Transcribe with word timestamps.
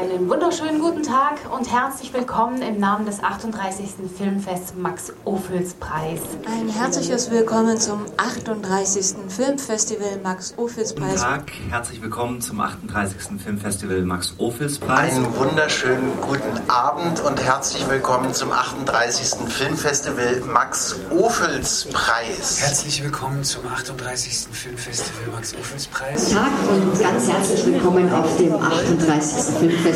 Einen 0.00 0.30
wunderschönen 0.30 0.80
guten 0.80 1.02
Tag 1.02 1.40
und 1.54 1.70
herzlich 1.70 2.14
willkommen 2.14 2.62
im 2.62 2.80
Namen 2.80 3.04
des 3.04 3.22
38. 3.22 3.96
Filmfest 4.16 4.74
Max 4.78 5.12
Ophüls 5.26 5.74
Preis. 5.74 6.20
Ein 6.46 6.70
herzliches 6.70 7.30
Willkommen 7.30 7.76
zum 7.76 8.06
38. 8.16 9.16
Filmfestival 9.28 10.18
Max 10.22 10.54
Ophüls 10.56 10.94
Preis. 10.94 11.16
Guten 11.16 11.22
Tag, 11.22 11.52
herzlich 11.68 12.00
willkommen 12.00 12.40
zum 12.40 12.60
38. 12.60 13.42
Filmfestival 13.44 14.00
Max 14.00 14.34
Ophüls 14.38 14.78
Preis. 14.78 15.16
Einen 15.16 15.36
wunderschönen 15.36 16.12
guten 16.22 16.70
Abend 16.70 17.20
und 17.20 17.44
herzlich 17.44 17.86
willkommen 17.86 18.32
zum 18.32 18.52
38. 18.52 19.50
Filmfestival 19.50 20.40
Max 20.50 20.96
Ophüls 21.10 21.88
Preis. 21.92 22.62
Herzlich 22.62 23.02
willkommen 23.02 23.44
zum 23.44 23.66
38. 23.66 24.48
Filmfestival 24.50 25.34
Max 25.34 25.54
Ophüls 25.54 25.86
Preis. 25.88 26.24
Guten 26.24 26.36
Tag 26.36 26.52
und 26.70 26.98
ganz 26.98 27.28
herzlich 27.30 27.66
willkommen 27.66 28.10
auf 28.14 28.38
dem 28.38 28.54
38. 28.54 29.58
Filmfestival 29.58 29.89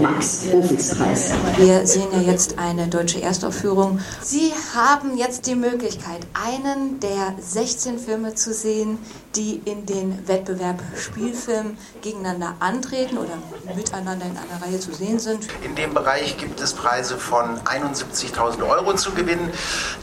Max 0.00 0.46
Ophüls 0.52 0.94
Preis. 0.94 1.32
Wir 1.56 1.84
sehen 1.84 2.06
ja 2.12 2.20
jetzt 2.20 2.60
eine 2.60 2.86
deutsche 2.86 3.20
Erstaufführung. 3.20 3.98
Sie 4.22 4.52
haben 4.72 5.16
jetzt 5.16 5.48
die 5.48 5.56
Möglichkeit, 5.56 6.20
einen 6.32 7.00
der 7.00 7.34
16 7.40 7.98
Filme 7.98 8.36
zu 8.36 8.54
sehen, 8.54 8.98
die 9.34 9.60
in 9.64 9.84
den 9.84 10.28
Wettbewerb 10.28 10.80
Spielfilm 10.96 11.76
gegeneinander 12.02 12.54
antreten 12.60 13.18
oder 13.18 13.36
miteinander 13.74 14.26
in 14.26 14.36
einer 14.36 14.64
Reihe 14.64 14.78
zu 14.78 14.94
sehen 14.94 15.18
sind. 15.18 15.48
In 15.64 15.74
dem 15.74 15.92
Bereich 15.92 16.38
gibt 16.38 16.60
es 16.60 16.72
Preise 16.72 17.16
von 17.16 17.58
71.000 17.62 18.62
Euro 18.68 18.94
zu 18.94 19.10
gewinnen. 19.10 19.50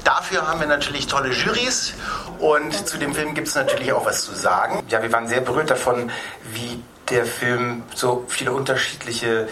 Dafür 0.04 0.50
haben 0.50 0.60
wir 0.60 0.68
natürlich 0.68 1.08
tolle 1.08 1.32
Jurys 1.32 1.94
und 2.40 2.74
zu 2.74 2.98
dem 2.98 3.14
Film 3.14 3.34
gibt 3.34 3.48
es 3.48 3.56
natürlich 3.56 3.94
auch 3.94 4.06
was 4.06 4.26
zu 4.26 4.36
sagen. 4.36 4.84
Ja, 4.90 5.02
wir 5.02 5.14
waren 5.14 5.30
sehr 5.30 5.40
berührt 5.40 5.70
davon, 5.70 6.12
wie 6.54 6.84
der 7.14 7.26
Film 7.26 7.84
so 7.94 8.26
viele 8.28 8.52
unterschiedliche 8.52 9.48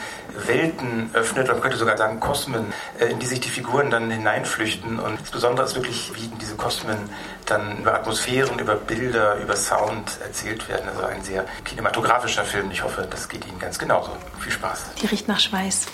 Welten 0.48 1.10
öffnet, 1.14 1.48
man 1.48 1.62
könnte 1.62 1.78
sogar 1.78 1.98
sagen 1.98 2.20
Kosmen, 2.20 2.74
äh, 3.00 3.06
in 3.06 3.20
die 3.20 3.26
sich 3.26 3.40
die 3.40 3.50
Figuren 3.50 3.90
dann 3.90 4.10
hineinflüchten. 4.10 5.00
Und 5.00 5.20
das 5.22 5.30
Besondere 5.30 5.66
ist 5.66 5.76
wirklich, 5.76 6.12
wie 6.16 6.26
in 6.26 6.38
diese 6.40 6.56
Kosmen 6.56 6.98
dann 7.46 7.80
über 7.80 7.94
Atmosphären, 7.94 8.58
über 8.60 8.76
Bilder, 8.76 9.38
über 9.38 9.56
Sound 9.56 10.20
erzählt 10.24 10.68
werden. 10.70 10.90
Also 10.90 11.04
ein 11.04 11.22
sehr 11.24 11.46
kinematografischer 11.66 12.44
Film. 12.44 12.72
Ich 12.72 12.84
hoffe, 12.84 13.08
das 13.10 13.28
geht 13.30 13.46
Ihnen 13.48 13.60
ganz 13.60 13.78
genauso. 13.78 14.12
Viel 14.40 14.52
Spaß. 14.52 14.86
Die 15.02 15.08
riecht 15.08 15.28
nach 15.28 15.40
Schweiß. 15.40 15.88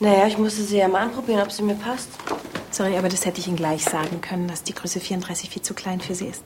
Naja, 0.00 0.26
ich 0.26 0.36
musste 0.36 0.62
sie 0.62 0.78
ja 0.78 0.88
mal 0.88 1.02
anprobieren, 1.02 1.42
ob 1.42 1.52
sie 1.52 1.62
mir 1.62 1.76
passt. 1.76 2.08
Sorry, 2.70 2.96
aber 2.96 3.08
das 3.08 3.24
hätte 3.24 3.38
ich 3.38 3.46
Ihnen 3.46 3.56
gleich 3.56 3.84
sagen 3.84 4.20
können, 4.20 4.48
dass 4.48 4.62
die 4.62 4.74
Größe 4.74 4.98
34 4.98 5.50
viel 5.50 5.62
zu 5.62 5.74
klein 5.74 6.00
für 6.00 6.14
Sie 6.14 6.26
ist. 6.26 6.42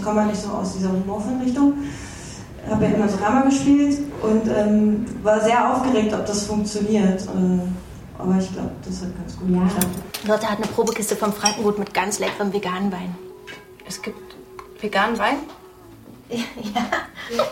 Ich 0.00 0.06
komme 0.06 0.22
ja 0.22 0.26
nicht 0.28 0.40
so 0.40 0.48
aus 0.48 0.72
dieser 0.72 0.92
Humorfilmrichtung. 0.92 1.74
Habe 2.70 2.84
ja 2.84 2.90
immer 2.92 3.06
Drama 3.06 3.42
gespielt 3.42 3.98
und 4.22 4.48
ähm, 4.48 5.04
war 5.22 5.38
sehr 5.42 5.70
aufgeregt, 5.70 6.14
ob 6.14 6.24
das 6.24 6.46
funktioniert. 6.46 7.20
Äh, 7.20 8.18
aber 8.18 8.38
ich 8.38 8.50
glaube, 8.50 8.70
das 8.82 9.02
hat 9.02 9.14
ganz 9.18 9.38
gut 9.38 9.50
ja. 9.50 9.62
geklappt. 9.62 9.86
Lotte 10.26 10.50
hat 10.50 10.56
eine 10.56 10.68
Probekiste 10.68 11.16
vom 11.16 11.34
Frankengut 11.34 11.78
mit 11.78 11.92
ganz 11.92 12.18
leckerem 12.18 12.50
veganen 12.50 12.90
Wein. 12.90 13.14
Es 13.86 14.00
gibt 14.00 14.16
veganen 14.80 15.18
Wein? 15.18 15.36
Ja. 16.30 16.38
ja. 17.36 17.44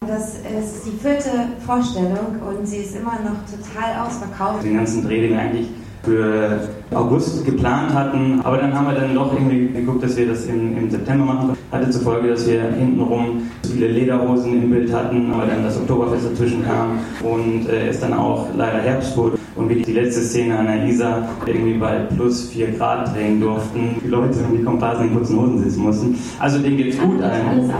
Das 0.00 0.36
ist 0.36 0.86
die 0.86 0.98
vierte 0.98 1.48
Vorstellung 1.66 2.40
und 2.40 2.66
sie 2.66 2.78
ist 2.78 2.96
immer 2.96 3.18
noch 3.20 3.36
total 3.44 4.06
ausverkauft. 4.06 4.64
Den 4.64 4.76
ganzen 4.76 5.04
Dreh, 5.04 5.20
den 5.20 5.30
wir 5.32 5.40
eigentlich 5.40 5.68
für 6.04 6.68
August 6.92 7.44
geplant 7.44 7.92
hatten. 7.92 8.40
Aber 8.42 8.58
dann 8.58 8.74
haben 8.74 8.86
wir 8.86 8.94
dann 8.94 9.14
doch 9.14 9.32
irgendwie 9.32 9.72
geguckt, 9.72 10.02
dass 10.02 10.16
wir 10.16 10.28
das 10.28 10.46
im, 10.46 10.76
im 10.76 10.90
September 10.90 11.24
machen. 11.24 11.56
Hatte 11.70 11.90
zur 11.90 12.02
Folge, 12.02 12.28
dass 12.28 12.46
wir 12.46 12.62
hintenrum 12.62 13.42
viele 13.66 13.88
Lederhosen 13.88 14.62
im 14.62 14.70
Bild 14.70 14.92
hatten, 14.92 15.32
aber 15.32 15.46
dann 15.46 15.64
das 15.64 15.76
Oktoberfest 15.76 16.30
dazwischen 16.30 16.64
kam 16.64 16.98
und 17.22 17.68
äh, 17.68 17.88
es 17.88 18.00
dann 18.00 18.12
auch 18.14 18.48
leider 18.56 18.78
Herbst 18.78 19.16
wurde. 19.16 19.38
Und 19.56 19.68
wir 19.68 19.82
die 19.82 19.92
letzte 19.92 20.20
Szene 20.20 20.58
an 20.58 20.66
der 20.66 20.84
Isar 20.86 21.28
irgendwie 21.46 21.74
bei 21.74 22.00
plus 22.16 22.50
4 22.50 22.72
Grad 22.72 23.14
drehen 23.14 23.40
durften. 23.40 23.96
Die 24.04 24.08
Leute 24.08 24.38
und 24.48 24.58
die 24.58 24.64
Komparsen 24.64 25.08
in 25.08 25.14
kurzen 25.14 25.40
Hosen 25.40 25.62
sitzen 25.62 25.82
mussten. 25.82 26.18
Also 26.38 26.58
denen 26.58 26.76
geht's 26.76 26.98
gut 26.98 27.22
allen. 27.22 27.48
Alles. 27.48 27.70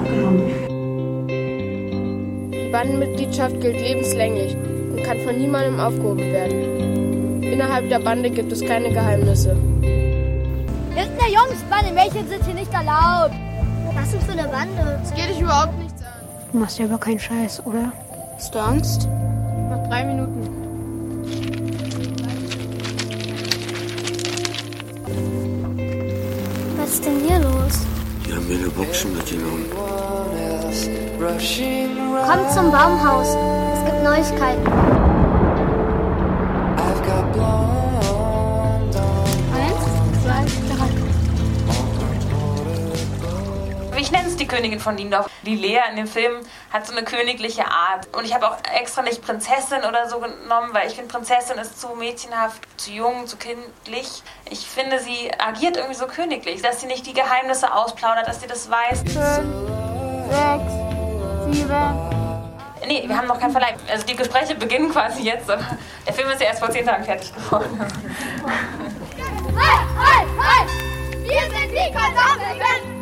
Die 2.53 2.71
Bandenmitgliedschaft 2.71 3.61
gilt 3.61 3.81
lebenslänglich 3.81 4.57
und 4.93 5.03
kann 5.03 5.19
von 5.19 5.37
niemandem 5.37 5.81
aufgehoben 5.81 6.33
werden. 6.33 6.84
Innerhalb 7.53 7.89
der 7.89 7.99
Bande 7.99 8.31
gibt 8.31 8.51
es 8.53 8.61
keine 8.61 8.91
Geheimnisse. 8.91 9.57
Wir 9.81 11.05
sind 11.05 11.21
eine 11.21 11.33
Jungsbande, 11.33 11.93
Mädchen 11.93 12.29
sind 12.29 12.45
hier 12.45 12.55
nicht 12.55 12.73
erlaubt. 12.73 13.35
Was 13.95 14.11
denn 14.11 14.21
für 14.21 14.33
eine 14.33 14.49
Bande? 14.49 14.99
Das 15.03 15.15
geht 15.15 15.31
dich 15.31 15.41
überhaupt 15.41 15.79
nichts 15.79 16.03
an. 16.03 16.09
Du 16.53 16.59
machst 16.59 16.79
ja 16.79 16.87
aber 16.87 16.99
keinen 16.99 17.19
Scheiß, 17.19 17.65
oder? 17.67 17.93
Hast 18.37 18.55
du 18.55 18.59
Angst? 18.59 19.09
Noch 19.71 19.89
drei 19.89 20.05
Minuten. 20.05 20.49
Was 26.77 26.91
ist 26.91 27.05
denn 27.05 27.21
hier 27.27 27.39
los? 27.39 27.87
Die 28.27 28.33
haben 28.33 28.49
mir 28.49 28.59
eine 28.59 28.69
Boxen 28.69 29.15
mitgenommen. 29.15 29.67
Kommt 32.27 32.53
zum 32.53 32.71
Baumhaus. 32.71 33.37
Es 33.75 33.85
gibt 33.85 34.03
Neuigkeiten. 34.03 35.04
Königin 44.55 44.79
von 44.79 44.95
Niendorf. 44.95 45.29
Die 45.43 45.57
Lea 45.57 45.81
in 45.91 45.97
dem 45.97 46.07
Film 46.07 46.41
hat 46.73 46.87
so 46.87 46.93
eine 46.93 47.03
königliche 47.05 47.67
Art. 47.67 48.07
Und 48.17 48.25
ich 48.25 48.35
habe 48.35 48.49
auch 48.49 48.57
extra 48.79 49.03
nicht 49.03 49.21
Prinzessin 49.23 49.85
oder 49.89 50.09
so 50.09 50.21
genommen, 50.21 50.71
weil 50.73 50.87
ich 50.87 50.95
finde, 50.95 51.13
Prinzessin 51.13 51.59
ist 51.59 51.81
zu 51.81 51.89
mädchenhaft, 51.89 52.63
zu 52.77 52.93
jung, 52.93 53.27
zu 53.27 53.37
kindlich. 53.37 54.23
Ich 54.49 54.61
finde, 54.61 55.01
sie 55.01 55.33
agiert 55.39 55.77
irgendwie 55.77 55.97
so 55.97 56.07
königlich, 56.07 56.63
dass 56.63 56.81
sie 56.81 56.87
nicht 56.87 57.05
die 57.07 57.15
Geheimnisse 57.15 57.75
ausplaudert, 57.75 58.29
dass 58.29 58.41
sie 58.41 58.47
das 58.47 58.71
weiß. 58.71 59.01
Fünf, 59.01 59.17
sechs, 60.31 60.73
sieben. 61.51 62.11
Nee, 62.87 63.05
wir 63.07 63.17
haben 63.17 63.27
noch 63.27 63.41
keinen 63.41 63.53
Verleih. 63.53 63.75
Also 63.91 64.07
die 64.07 64.15
Gespräche 64.15 64.55
beginnen 64.55 64.93
quasi 64.93 65.23
jetzt. 65.23 65.51
Aber 65.51 65.65
der 66.07 66.15
Film 66.15 66.31
ist 66.31 66.41
ja 66.41 66.49
erst 66.49 66.61
vor 66.61 66.71
zehn 66.71 66.87
Tagen 66.87 67.03
fertig 67.05 67.35
geworden. 67.35 67.81
Halt, 69.57 69.89
halt, 69.99 70.29
halt! 70.39 70.71
Wir 71.23 71.41
sind 71.41 71.71
die 71.73 71.93
Kartoffeln! 71.93 72.94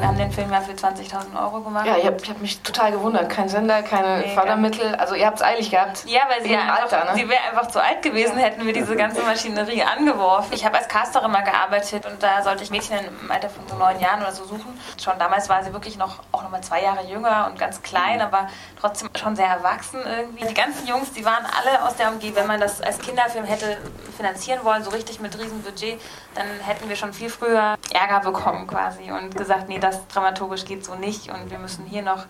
Wir 0.00 0.08
haben 0.08 0.16
den 0.16 0.32
Film 0.32 0.50
ja 0.50 0.62
für 0.62 0.72
20.000 0.72 1.38
Euro 1.38 1.60
gemacht. 1.60 1.84
Ja, 1.84 1.98
ich 1.98 2.06
habe 2.06 2.16
hab 2.26 2.40
mich 2.40 2.58
total 2.62 2.92
gewundert. 2.92 3.28
Kein 3.28 3.50
Sender, 3.50 3.82
keine 3.82 4.20
Nee, 4.20 4.34
Fördermittel. 4.34 4.94
Also 4.94 5.14
ihr 5.14 5.26
habt 5.26 5.36
es 5.36 5.42
eilig 5.42 5.70
gehabt. 5.70 6.04
Ja, 6.06 6.22
weil 6.28 6.42
sie 6.42 6.52
ja 6.52 6.60
einfach, 6.60 6.82
Alter, 6.84 7.04
ne? 7.12 7.14
sie 7.16 7.28
wäre 7.28 7.42
einfach 7.50 7.66
zu 7.68 7.82
alt 7.82 8.00
gewesen, 8.00 8.38
hätten 8.38 8.64
wir 8.64 8.72
diese 8.72 8.96
ganze 8.96 9.20
Maschinerie 9.22 9.82
angeworfen. 9.82 10.54
Ich 10.54 10.64
habe 10.64 10.78
als 10.78 10.88
Casterin 10.88 11.30
mal 11.30 11.42
gearbeitet 11.42 12.06
und 12.06 12.22
da 12.22 12.42
sollte 12.42 12.62
ich 12.62 12.70
Mädchen 12.70 12.96
im 12.98 13.30
Alter 13.30 13.50
von 13.50 13.68
so 13.68 13.74
neun 13.76 14.00
Jahren 14.00 14.22
oder 14.22 14.32
so 14.32 14.44
suchen. 14.44 14.80
Schon 15.02 15.18
damals 15.18 15.50
war 15.50 15.62
sie 15.62 15.72
wirklich 15.74 15.98
noch 15.98 16.20
auch 16.32 16.42
noch 16.42 16.50
mal 16.50 16.62
zwei 16.62 16.82
Jahre 16.82 17.04
jünger 17.06 17.48
und 17.50 17.58
ganz 17.58 17.82
klein, 17.82 18.22
aber 18.22 18.48
trotzdem 18.80 19.10
schon 19.18 19.36
sehr 19.36 19.48
erwachsen 19.48 20.00
irgendwie. 20.06 20.46
Die 20.46 20.54
ganzen 20.54 20.86
Jungs, 20.86 21.12
die 21.12 21.26
waren 21.26 21.44
alle 21.44 21.84
aus 21.84 21.96
der 21.96 22.08
Umgebung. 22.08 22.36
Wenn 22.36 22.46
man 22.46 22.60
das 22.60 22.80
als 22.80 22.98
Kinderfilm 23.00 23.44
hätte 23.44 23.76
finanzieren 24.16 24.60
wollen, 24.64 24.82
so 24.82 24.90
richtig 24.90 25.20
mit 25.20 25.38
Riesenbudget, 25.38 26.00
dann 26.34 26.46
hätten 26.64 26.88
wir 26.88 26.96
schon 26.96 27.12
viel 27.12 27.28
früher 27.28 27.76
Ärger 27.92 28.20
bekommen 28.20 28.59
quasi 28.66 29.10
und 29.10 29.36
gesagt, 29.36 29.68
nee, 29.68 29.78
das 29.78 30.06
dramaturgisch 30.08 30.64
geht 30.64 30.84
so 30.84 30.94
nicht 30.94 31.30
und 31.30 31.50
wir 31.50 31.58
müssen 31.58 31.84
hier 31.84 32.02
noch 32.02 32.26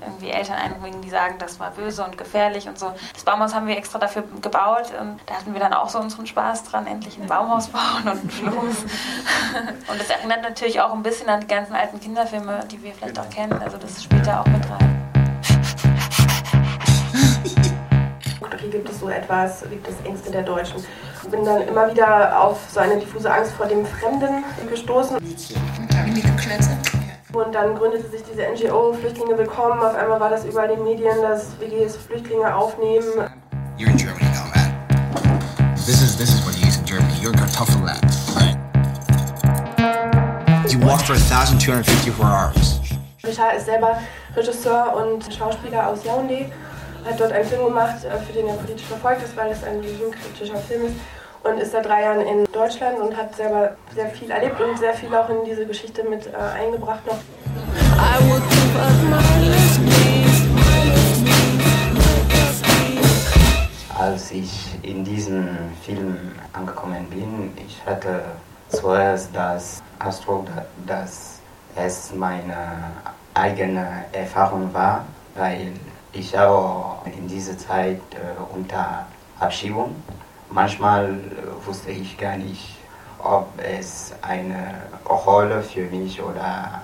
irgendwie 0.00 0.30
Eltern 0.30 0.56
einbringen, 0.56 1.02
die 1.02 1.10
sagen, 1.10 1.36
das 1.38 1.60
war 1.60 1.70
böse 1.70 2.04
und 2.04 2.18
gefährlich 2.18 2.68
und 2.68 2.78
so. 2.78 2.92
Das 3.12 3.22
Baumhaus 3.24 3.54
haben 3.54 3.66
wir 3.66 3.76
extra 3.76 3.98
dafür 3.98 4.24
gebaut 4.42 4.92
und 5.00 5.20
da 5.26 5.34
hatten 5.34 5.52
wir 5.52 5.60
dann 5.60 5.72
auch 5.72 5.88
so 5.88 6.00
unseren 6.00 6.26
Spaß 6.26 6.64
dran, 6.64 6.86
endlich 6.86 7.18
ein 7.18 7.26
Baumhaus 7.26 7.68
bauen 7.68 8.02
und 8.02 8.24
ein 8.24 8.30
Floß. 8.30 8.54
Und 9.86 10.00
das 10.00 10.10
erinnert 10.10 10.42
natürlich 10.42 10.80
auch 10.80 10.92
ein 10.92 11.02
bisschen 11.02 11.28
an 11.28 11.40
die 11.40 11.46
ganzen 11.46 11.74
alten 11.74 12.00
Kinderfilme, 12.00 12.64
die 12.70 12.82
wir 12.82 12.92
vielleicht 12.92 13.18
auch 13.18 13.30
kennen. 13.30 13.52
Also 13.62 13.76
das 13.76 14.02
spielt 14.02 14.26
da 14.26 14.40
auch 14.40 14.46
mit 14.46 14.68
rein. 14.68 15.04
Hier 18.64 18.70
gibt 18.70 18.88
es 18.88 19.00
so 19.00 19.10
etwas, 19.10 19.62
gibt 19.68 19.86
es 19.86 19.94
Ängste 20.06 20.30
der 20.30 20.42
Deutschen. 20.42 20.82
Ich 21.24 21.30
bin 21.30 21.42
dann 21.42 21.62
immer 21.62 21.90
wieder 21.90 22.38
auf 22.38 22.58
so 22.70 22.80
eine 22.80 22.98
diffuse 22.98 23.32
Angst 23.32 23.52
vor 23.52 23.64
dem 23.64 23.86
Fremden 23.86 24.44
gestoßen. 24.68 25.16
Und 27.32 27.54
dann 27.54 27.74
gründete 27.74 28.08
sich 28.10 28.22
diese 28.30 28.42
NGO 28.42 28.92
Flüchtlinge 28.92 29.38
willkommen. 29.38 29.80
Auf 29.80 29.94
einmal 29.94 30.20
war 30.20 30.28
das 30.28 30.44
überall 30.44 30.68
in 30.70 30.76
den 30.76 30.84
Medien, 30.84 31.22
dass 31.22 31.58
WGs 31.58 31.96
Flüchtlinge 31.96 32.54
aufnehmen. 32.54 33.06
You're 33.78 33.90
in 33.90 33.96
Germany 33.96 34.26
now, 34.34 34.44
man. 34.54 35.74
This 35.86 36.02
is 36.02 36.14
this 36.16 36.28
is 36.28 36.44
what 36.44 36.54
you 36.56 36.66
use 36.66 36.78
in 36.78 36.84
Germany. 36.84 37.14
You're 37.22 37.32
Kartoffelland, 37.32 38.04
right? 38.36 38.58
You 40.70 40.78
walk 40.86 41.00
for 41.00 41.16
1,254 41.16 42.22
hours. 42.22 42.80
Richard 43.24 43.56
ist 43.56 43.64
selber 43.64 43.98
Regisseur 44.36 44.94
und 44.94 45.24
Schauspieler 45.32 45.88
aus 45.88 46.04
Yaoundé. 46.04 46.52
Hat 47.04 47.20
dort 47.20 47.32
einen 47.32 47.44
Film 47.44 47.64
gemacht, 47.64 48.04
äh, 48.04 48.18
für 48.18 48.32
den 48.32 48.48
er 48.48 48.54
politisch 48.54 48.86
verfolgt 48.86 49.22
ist, 49.22 49.36
weil 49.36 49.50
es 49.52 49.62
ein 49.64 49.80
regimekritischer 49.80 50.56
Film 50.56 50.86
ist. 50.86 50.94
und 51.44 51.58
ist 51.58 51.72
seit 51.72 51.84
drei 51.84 52.02
Jahren 52.02 52.22
in 52.22 52.44
Deutschland 52.52 52.98
und 52.98 53.14
hat 53.14 53.36
selber 53.36 53.76
sehr 53.94 54.08
viel 54.08 54.30
erlebt 54.30 54.58
und 54.60 54.78
sehr 54.78 54.94
viel 54.94 55.14
auch 55.14 55.28
in 55.28 55.44
diese 55.44 55.66
Geschichte 55.66 56.02
mit 56.02 56.26
äh, 56.26 56.36
eingebracht 56.36 57.06
noch. 57.06 57.18
Als 63.98 64.30
ich 64.32 64.50
in 64.82 65.04
diesen 65.04 65.48
Film 65.84 66.32
angekommen 66.52 67.06
bin, 67.10 67.52
ich 67.66 67.80
hatte 67.86 68.22
zuerst 68.68 69.28
das 69.34 69.82
Ausdruck, 69.98 70.46
dass 70.86 71.40
es 71.76 72.14
meine 72.14 72.92
eigene 73.34 74.04
Erfahrung 74.12 74.72
war, 74.72 75.04
weil 75.34 75.72
ich 76.14 76.38
auch 76.38 77.02
in 77.06 77.26
dieser 77.28 77.56
Zeit 77.58 78.00
äh, 78.12 78.56
unter 78.56 79.06
Abschiebung. 79.40 79.94
Manchmal 80.50 81.06
äh, 81.10 81.66
wusste 81.66 81.90
ich 81.90 82.16
gar 82.16 82.36
nicht, 82.36 82.76
ob 83.18 83.48
es 83.58 84.12
eine 84.22 84.74
Rolle 85.08 85.62
für 85.62 85.82
mich 85.86 86.22
oder 86.22 86.80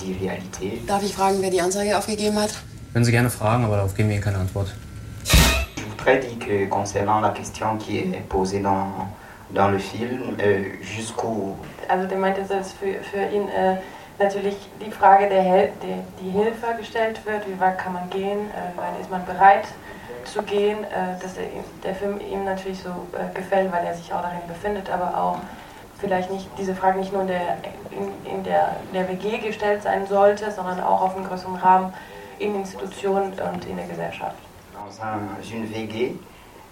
die 0.00 0.12
Realität. 0.12 0.88
Darf 0.88 1.02
ich 1.02 1.14
fragen, 1.14 1.38
wer 1.40 1.50
die 1.50 1.60
Anzeige 1.60 1.96
aufgegeben 1.96 2.38
hat? 2.40 2.54
Können 2.92 3.04
Sie 3.04 3.12
gerne 3.12 3.30
fragen, 3.30 3.64
aber 3.64 3.76
darauf 3.76 3.94
geben 3.94 4.08
wir 4.08 4.16
Ihnen 4.16 4.24
keine 4.24 4.38
Antwort. 4.38 4.68
Je 5.76 5.82
voudrais 5.82 6.20
dire 6.20 6.38
que 6.38 6.66
concernant 6.68 7.20
la 7.20 7.30
question 7.30 7.76
qui 7.78 7.98
est 7.98 8.28
posée 8.28 8.60
dans, 8.60 9.08
dans 9.50 9.70
le 9.70 9.78
film, 9.78 10.36
euh, 10.38 10.64
jusqu'où... 10.82 11.56
Also 11.88 12.06
der 12.06 12.18
meinte, 12.18 12.42
dass 12.42 12.72
für, 12.72 13.02
für 13.02 13.24
ihn 13.34 13.48
äh, 13.48 13.78
natürlich 14.18 14.56
die 14.84 14.90
Frage 14.90 15.28
der, 15.28 15.42
Hel 15.42 15.72
der 15.82 15.98
die 16.20 16.30
Hilfe 16.30 16.74
gestellt 16.78 17.24
wird, 17.26 17.48
wie 17.48 17.58
weit 17.60 17.78
kann 17.78 17.92
man 17.92 18.10
gehen, 18.10 18.50
äh, 18.50 18.72
wann 18.76 19.00
ist 19.00 19.10
man 19.10 19.24
bereit 19.26 19.66
zu 20.24 20.42
gehen, 20.42 20.84
äh, 20.84 21.20
dass 21.20 21.36
er, 21.36 21.44
der 21.82 21.94
Film 21.94 22.20
ihm 22.20 22.44
natürlich 22.44 22.80
so 22.80 22.90
äh, 22.90 23.34
gefällt, 23.34 23.72
weil 23.72 23.84
er 23.84 23.94
sich 23.94 24.12
auch 24.12 24.22
darin 24.22 24.46
befindet, 24.46 24.90
aber 24.90 25.16
auch 25.16 25.38
vielleicht 25.98 26.30
nicht 26.30 26.48
diese 26.58 26.74
Frage 26.74 26.98
nicht 26.98 27.12
nur 27.12 27.22
in 27.22 27.28
der, 27.28 27.58
in, 27.90 28.32
in 28.32 28.44
der, 28.44 28.76
der 28.92 29.08
WG 29.08 29.38
gestellt 29.38 29.82
sein 29.82 30.06
sollte, 30.06 30.50
sondern 30.50 30.80
auch 30.80 31.02
auf 31.02 31.16
einem 31.16 31.26
größeren 31.26 31.56
Rahmen 31.56 31.92
in 32.38 32.54
Institutionen 32.54 33.32
und 33.32 33.64
in 33.64 33.76
der 33.76 33.86
Gesellschaft. 33.86 34.36
Dans 34.74 35.00
un, 35.00 35.36
une 35.52 35.70
WG, 35.70 36.14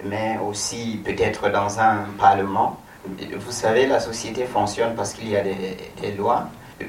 mais 0.04 0.38
aussi 0.38 1.00
peut-être 1.04 1.48
dans 1.50 1.78
un 1.78 2.06
parlement. 2.18 2.76
Vous 3.04 3.52
savez, 3.52 3.86
la 3.86 4.00
société 4.00 4.44
fonctionne 4.44 4.94
parce 4.94 5.14
qu'il 5.14 5.28
y 5.28 5.36
a 5.36 5.42
des, 5.42 5.76
des 6.00 6.12
lois. 6.12 6.46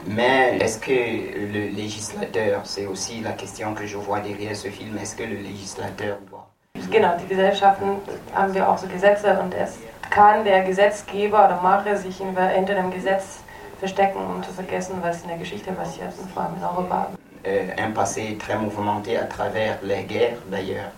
Mais 0.08 0.58
est-ce 0.60 0.80
que 0.80 0.92
le 0.92 1.68
législateur, 1.76 2.62
c'est 2.64 2.86
aussi 2.86 3.22
la 3.22 3.34
question 3.34 3.74
que 3.74 3.86
je 3.86 3.98
vois 3.98 4.20
derrière 4.20 4.56
ce 4.56 4.70
film, 4.70 4.98
est-ce 4.98 5.16
que 5.16 5.24
le 5.24 5.38
législateur 5.38 6.18
doit... 6.30 6.48
Genau, 6.92 7.16
die 7.18 7.28
Gesellschaften 7.28 7.98
haben 8.36 8.54
wir 8.54 8.68
auch 8.68 8.78
so 8.78 8.88
Gesetze 8.88 9.40
und 9.40 9.54
es 9.54 9.78
kann 10.10 10.44
der 10.44 10.64
Gesetzgeber 10.64 11.46
oder 11.46 11.62
Macher 11.62 11.98
sich 11.98 12.18
hinter 12.18 12.76
dem 12.76 12.92
Gesetz 12.92 13.44
verstecken, 13.80 14.20
um 14.20 14.44
zu 14.44 14.52
vergessen, 14.52 14.96
was 15.02 15.22
in 15.24 15.30
der 15.30 15.38
Geschichte 15.38 15.72
passiert, 15.72 16.14
vor 16.34 16.44
allem 16.44 16.56
in 16.58 16.64
Europa. 16.64 17.10
Euh, 17.46 17.68
un 17.78 17.92
passé 17.92 18.38
très 18.38 18.58
mouvementé 18.58 19.18
à 19.18 19.26
travers 19.26 19.80
les 19.84 20.04
guerres 20.04 20.38
d'ailleurs. 20.50 20.92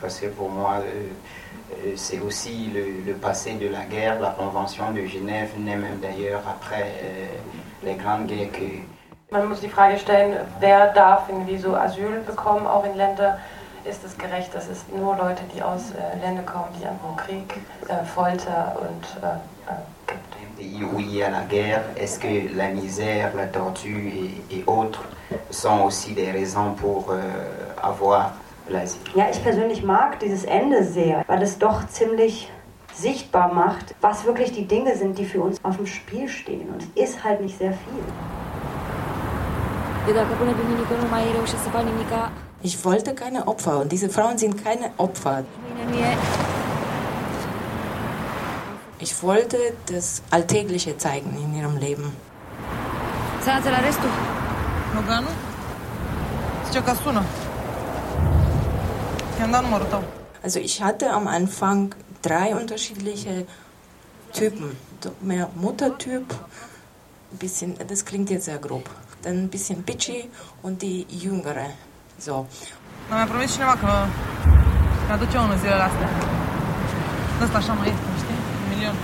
Parce 0.00 0.18
que 0.20 0.26
pour 0.26 0.48
moi, 0.50 0.80
euh, 0.80 1.92
c'est 1.96 2.20
aussi 2.20 2.70
le, 2.72 3.04
le, 3.06 3.14
passé 3.14 3.54
de 3.54 3.68
la 3.68 3.84
guerre, 3.84 4.20
la 4.20 4.30
Convention 4.30 4.92
de 4.92 5.04
Genève 5.06 5.50
naît 5.58 5.76
même 5.76 5.98
d'ailleurs 6.00 6.42
après 6.48 6.86
Man 9.30 9.48
muss 9.48 9.60
die 9.60 9.68
Frage 9.68 9.98
stellen, 9.98 10.36
wer 10.58 10.92
darf 10.92 11.28
irgendwie 11.28 11.58
so 11.58 11.74
Asyl 11.74 12.20
bekommen, 12.26 12.66
auch 12.66 12.84
in 12.84 12.96
Ländern, 12.96 13.38
ist 13.84 14.04
es 14.04 14.16
gerecht, 14.18 14.54
dass 14.54 14.68
es 14.68 14.84
nur 14.94 15.16
Leute, 15.16 15.42
die 15.54 15.62
aus 15.62 15.92
äh, 15.92 16.18
Ländern 16.18 16.46
kommen, 16.46 16.68
die 16.80 16.86
einfach 16.86 17.16
Krieg, 17.24 17.54
äh, 17.88 18.04
Folter 18.04 18.76
und 18.80 19.22
äh, 19.22 19.36
pays 20.58 20.82
où 20.82 20.98
il 20.98 21.14
y 21.14 21.22
a 21.22 21.30
la 21.30 21.42
guerre, 21.42 21.82
est-ce 21.96 22.18
que 22.18 22.48
la 22.54 22.68
misère, 22.68 23.34
la 23.36 23.46
torture 23.46 23.98
et, 23.98 24.56
et, 24.56 24.64
autres 24.66 25.04
sont 25.50 25.80
aussi 25.82 26.12
des 26.12 26.30
raisons 26.30 26.74
pour 26.74 27.10
euh, 27.10 27.18
avoir 27.82 28.32
l'asile? 28.68 29.00
Ja, 29.14 29.26
ich 29.30 29.42
persönlich 29.42 29.82
mag 29.82 30.18
dieses 30.20 30.44
Ende 30.44 30.84
sehr, 30.84 31.24
weil 31.26 31.42
es 31.42 31.58
doch 31.58 31.86
ziemlich 31.88 32.50
sichtbar 32.98 33.52
macht, 33.54 33.94
was 34.00 34.24
wirklich 34.24 34.52
die 34.52 34.66
Dinge 34.66 34.96
sind, 34.96 35.18
die 35.18 35.24
für 35.24 35.40
uns 35.40 35.58
auf 35.62 35.76
dem 35.76 35.86
Spiel 35.86 36.28
stehen. 36.28 36.68
Und 36.68 36.82
es 36.82 37.10
ist 37.10 37.24
halt 37.24 37.40
nicht 37.40 37.56
sehr 37.58 37.72
viel. 37.72 38.02
Ich 42.62 42.84
wollte 42.84 43.14
keine 43.14 43.46
Opfer 43.46 43.80
und 43.80 43.92
diese 43.92 44.08
Frauen 44.08 44.38
sind 44.38 44.62
keine 44.64 44.90
Opfer. 44.96 45.44
Ich 49.00 49.22
wollte 49.22 49.58
das 49.86 50.22
Alltägliche 50.30 50.96
zeigen 50.96 51.36
in 51.36 51.56
ihrem 51.56 51.76
Leben. 51.76 52.12
Also 60.42 60.58
ich 60.58 60.82
hatte 60.82 61.10
am 61.10 61.28
Anfang 61.28 61.94
drei 62.22 62.54
unterschiedliche 62.54 63.46
Typen. 64.32 64.76
Mehr 65.20 65.48
Muttertyp, 65.54 66.32
ein 67.32 67.38
bisschen, 67.38 67.76
das 67.86 68.04
klingt 68.04 68.30
jetzt 68.30 68.44
sehr 68.44 68.58
grob. 68.58 68.88
Dann 69.22 69.44
ein 69.44 69.48
bisschen 69.48 69.82
bitchy 69.82 70.28
und 70.62 70.82
die 70.82 71.06
jüngere. 71.08 71.70
So. 72.18 72.46
Dar 73.08 73.16
mi-a 73.18 73.26
promis 73.26 73.52
cineva 73.52 73.74
că 73.76 74.06
mi-aduce 75.06 75.38
unul 75.38 75.56
zilele 75.58 75.82
astea. 75.82 76.10
Ăsta 77.42 77.56
așa 77.56 77.72
mai 77.72 77.86
ieftin, 77.86 78.14
știi? 78.22 78.38
Un 78.62 78.68
milion. 78.74 78.94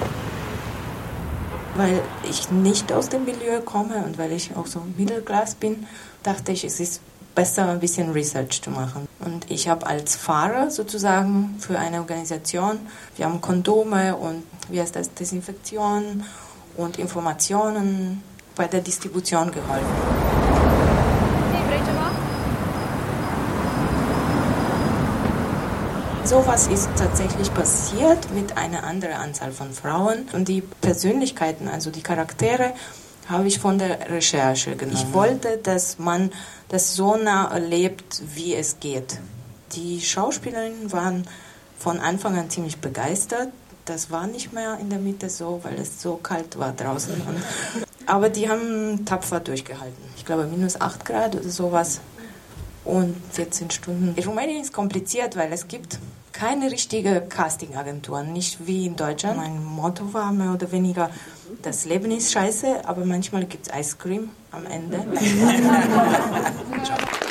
Weil 1.77 2.03
ich 2.29 2.49
nicht 2.49 2.93
aus 2.93 3.07
dem 3.09 3.23
Milieu 3.25 3.61
komme 3.61 3.97
und 4.07 4.17
weil 4.17 4.33
ich 4.33 4.51
auch 4.57 4.67
so 4.67 4.81
Mittelklass 4.97 5.55
bin, 5.55 5.87
dachte 6.23 6.53
ich, 6.53 6.65
es 6.65 6.79
ist 6.79 7.01
besser, 7.35 7.69
ein 7.69 7.81
bisschen 7.81 8.13
Research 8.13 8.63
zu 8.63 8.71
machen. 8.71 9.09
Und 9.21 9.51
ich 9.51 9.69
habe 9.69 9.87
als 9.87 10.17
Fahrer 10.17 10.71
sozusagen 10.71 11.57
für 11.59 11.79
eine 11.79 11.99
Organisation, 11.99 12.79
wir 13.17 13.27
haben 13.27 13.41
Kondome 13.41 14.17
und 14.17 14.45
wie 14.69 14.81
heißt 14.81 14.97
das, 14.97 15.13
Desinfektion 15.15 16.25
und 16.77 16.99
Informationen 16.99 18.23
bei 18.57 18.67
der 18.67 18.81
Distribution 18.81 19.51
geholfen. 19.51 20.35
Sowas 26.25 26.69
ist 26.69 26.89
tatsächlich 26.97 27.53
passiert 27.53 28.33
mit 28.35 28.57
einer 28.57 28.85
anderen 28.85 29.17
Anzahl 29.17 29.53
von 29.53 29.73
Frauen 29.73 30.27
und 30.33 30.49
die 30.49 30.63
Persönlichkeiten, 30.63 31.69
also 31.69 31.91
die 31.91 32.03
Charaktere, 32.03 32.73
habe 33.29 33.49
ich 33.49 33.59
von 33.59 33.79
der 33.79 34.11
Recherche 34.11 34.77
genommen. 34.77 34.99
Ich 34.99 35.15
wollte, 35.15 35.59
dass 35.59 35.99
man 35.99 36.31
das 36.69 36.95
so 36.95 37.17
nah 37.17 37.51
erlebt, 37.51 38.23
wie 38.35 38.55
es 38.55 38.81
geht. 38.81 39.19
Die 39.73 40.01
Schauspielerinnen 40.01 40.93
waren 40.93 41.27
von 41.79 42.01
Anfang 42.01 42.39
an 42.39 42.51
ziemlich 42.51 42.79
begeistert. 42.79 43.49
Das 43.85 44.11
war 44.11 44.27
nicht 44.27 44.53
mehr 44.53 44.79
in 44.81 44.89
der 44.89 44.99
Mitte 44.99 45.29
so, 45.29 45.61
weil 45.63 45.75
es 45.75 46.01
so 46.01 46.17
kalt 46.17 46.59
war 46.59 46.73
draußen. 46.73 47.15
Aber 48.07 48.29
die 48.29 48.49
haben 48.49 49.05
tapfer 49.05 49.41
durchgehalten. 49.41 50.03
Ich 50.17 50.25
glaube 50.25 50.45
minus 50.45 50.81
8 50.81 51.05
Grad 51.05 51.35
oder 51.35 51.49
sowas 51.49 52.01
und 52.85 53.17
14 53.33 53.71
Stunden. 53.71 54.15
Rumänien 54.23 54.63
ist 54.63 54.73
kompliziert, 54.73 55.37
weil 55.37 55.53
es 55.53 55.69
gibt 55.69 55.99
keine 56.33 56.71
richtige 56.71 57.23
Castingagentur, 57.29 58.23
nicht 58.23 58.67
wie 58.67 58.87
in 58.87 58.97
Deutschland. 58.97 59.37
Mein 59.37 59.65
Motto 59.65 60.13
war 60.13 60.33
mehr 60.33 60.53
oder 60.53 60.71
weniger, 60.73 61.11
das 61.63 61.85
Leben 61.85 62.11
ist 62.11 62.33
scheiße, 62.33 62.87
aber 62.87 63.05
manchmal 63.05 63.45
gibt 63.45 63.69
es 63.69 63.79
Ice 63.79 63.97
Cream 63.97 64.31
am 64.51 64.67
Ende. 64.67 64.99